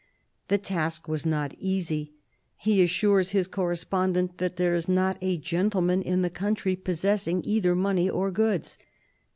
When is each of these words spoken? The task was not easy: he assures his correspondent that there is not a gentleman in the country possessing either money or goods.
The 0.47 0.57
task 0.57 1.07
was 1.07 1.27
not 1.27 1.53
easy: 1.59 2.13
he 2.57 2.81
assures 2.81 3.33
his 3.37 3.45
correspondent 3.47 4.39
that 4.39 4.55
there 4.55 4.73
is 4.73 4.89
not 4.89 5.19
a 5.21 5.37
gentleman 5.37 6.01
in 6.01 6.23
the 6.23 6.31
country 6.31 6.75
possessing 6.75 7.43
either 7.45 7.75
money 7.75 8.09
or 8.09 8.31
goods. 8.31 8.79